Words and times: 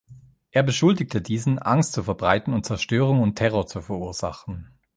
Er 0.49 0.63
beschuldigte 0.63 1.21
diesen, 1.21 1.59
Angst 1.59 1.93
zu 1.93 2.01
verbreiten 2.01 2.55
und 2.55 2.65
Zerstörung 2.65 3.21
und 3.21 3.35
Terror 3.35 3.67
zu 3.67 3.81
verursachen. 3.81 4.71